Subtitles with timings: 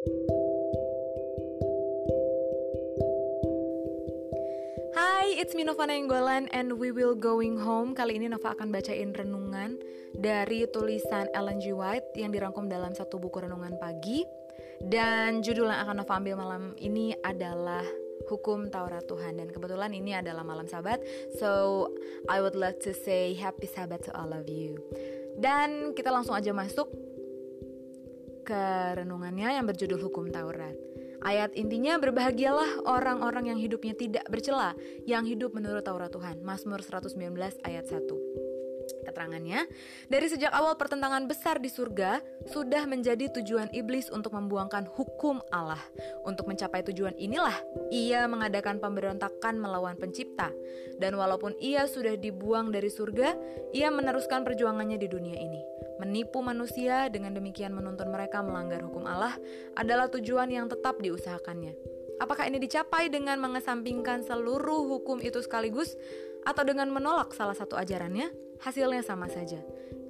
[0.00, 0.16] Hai,
[5.36, 7.92] it's me Nova Nainggolan and we will going home.
[7.92, 9.76] Kali ini Nova akan bacain renungan
[10.16, 11.76] dari tulisan Ellen G.
[11.76, 14.24] White yang dirangkum dalam satu buku renungan pagi.
[14.80, 17.84] Dan judul yang akan Nova ambil malam ini adalah
[18.32, 21.04] Hukum Taurat Tuhan dan kebetulan ini adalah malam Sabat.
[21.36, 21.92] So,
[22.24, 24.80] I would love to say happy Sabat to all of you.
[25.36, 26.88] Dan kita langsung aja masuk
[28.50, 28.62] ke
[28.98, 30.74] renungannya yang berjudul Hukum Taurat.
[31.22, 34.74] Ayat intinya berbahagialah orang-orang yang hidupnya tidak bercela,
[35.06, 36.42] yang hidup menurut Taurat Tuhan.
[36.42, 37.14] Mazmur 119
[37.62, 38.59] ayat 1.
[39.06, 39.66] Keterangannya,
[40.10, 45.80] dari sejak awal pertentangan besar di surga sudah menjadi tujuan iblis untuk membuangkan hukum Allah.
[46.26, 47.56] Untuk mencapai tujuan inilah
[47.94, 50.52] ia mengadakan pemberontakan melawan pencipta.
[51.00, 53.34] Dan walaupun ia sudah dibuang dari surga,
[53.72, 55.60] ia meneruskan perjuangannya di dunia ini.
[56.00, 59.36] Menipu manusia dengan demikian menuntun mereka melanggar hukum Allah
[59.76, 61.76] adalah tujuan yang tetap diusahakannya.
[62.20, 65.96] Apakah ini dicapai dengan mengesampingkan seluruh hukum itu sekaligus
[66.44, 68.30] atau dengan menolak salah satu ajarannya?
[68.60, 69.60] Hasilnya sama saja.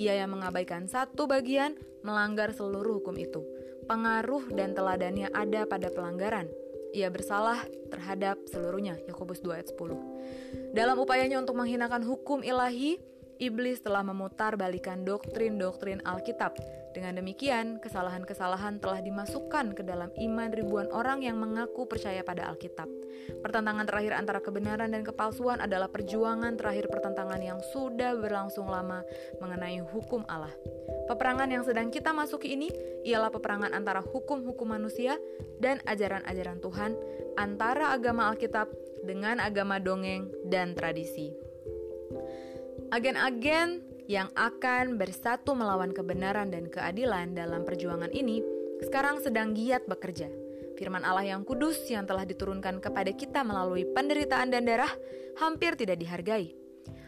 [0.00, 1.76] Ia yang mengabaikan satu bagian
[2.06, 3.44] melanggar seluruh hukum itu.
[3.84, 6.48] Pengaruh dan teladannya ada pada pelanggaran.
[6.96, 7.60] Ia bersalah
[7.92, 8.96] terhadap seluruhnya.
[9.04, 10.72] Yakobus 2 ayat 10.
[10.72, 12.96] Dalam upayanya untuk menghinakan hukum ilahi,
[13.38, 16.58] iblis telah memutar balikan doktrin-doktrin Alkitab
[16.98, 22.90] dengan demikian, kesalahan-kesalahan telah dimasukkan ke dalam iman ribuan orang yang mengaku percaya pada Alkitab.
[23.38, 29.06] Pertentangan terakhir antara kebenaran dan kepalsuan adalah perjuangan terakhir pertentangan yang sudah berlangsung lama
[29.38, 30.50] mengenai hukum Allah.
[31.06, 32.72] Peperangan yang sedang kita masuki ini
[33.04, 35.20] ialah peperangan antara hukum-hukum manusia
[35.62, 36.98] dan ajaran-ajaran Tuhan,
[37.38, 38.72] antara agama Alkitab
[39.06, 41.47] dengan agama dongeng dan tradisi.
[42.88, 48.40] Agen-agen yang akan bersatu melawan kebenaran dan keadilan dalam perjuangan ini
[48.80, 50.32] sekarang sedang giat bekerja.
[50.80, 54.88] Firman Allah yang kudus yang telah diturunkan kepada kita melalui penderitaan dan darah
[55.36, 56.56] hampir tidak dihargai.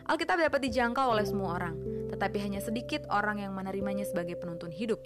[0.04, 1.80] Alkitab dapat dijangkau oleh semua orang,
[2.12, 5.00] tetapi hanya sedikit orang yang menerimanya sebagai penuntun hidup.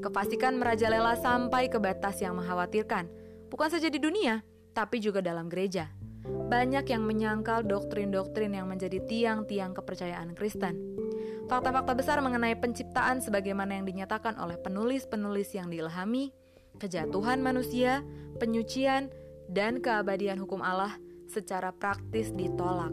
[0.00, 3.04] Kepastikan merajalela sampai ke batas yang mengkhawatirkan,
[3.52, 4.40] bukan saja di dunia,
[4.72, 5.92] tapi juga dalam gereja.
[6.26, 10.98] Banyak yang menyangkal doktrin-doktrin yang menjadi tiang-tiang kepercayaan Kristen.
[11.46, 16.34] Fakta-fakta besar mengenai penciptaan sebagaimana yang dinyatakan oleh penulis-penulis yang diilhami,
[16.82, 18.02] kejatuhan manusia,
[18.42, 19.10] penyucian,
[19.46, 20.98] dan keabadian hukum Allah
[21.30, 22.90] secara praktis ditolak,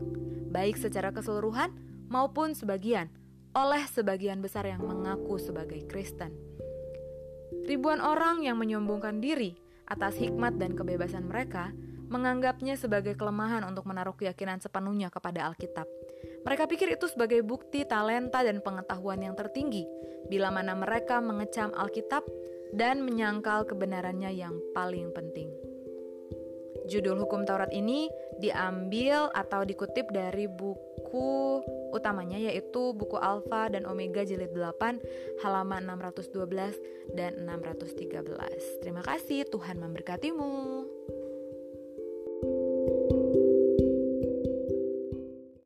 [0.53, 1.73] baik secara keseluruhan
[2.09, 3.09] maupun sebagian,
[3.53, 6.33] oleh sebagian besar yang mengaku sebagai Kristen.
[7.65, 9.53] Ribuan orang yang menyombongkan diri
[9.85, 11.73] atas hikmat dan kebebasan mereka
[12.07, 15.87] menganggapnya sebagai kelemahan untuk menaruh keyakinan sepenuhnya kepada Alkitab.
[16.43, 19.87] Mereka pikir itu sebagai bukti talenta dan pengetahuan yang tertinggi,
[20.27, 22.27] bila mana mereka mengecam Alkitab
[22.75, 25.51] dan menyangkal kebenarannya yang paling penting.
[26.83, 28.11] Judul hukum Taurat ini
[28.43, 31.63] diambil atau dikutip dari buku
[31.95, 34.99] utamanya yaitu buku Alfa dan Omega jilid 8
[35.45, 38.83] halaman 612 dan 613.
[38.83, 40.83] Terima kasih, Tuhan memberkatimu.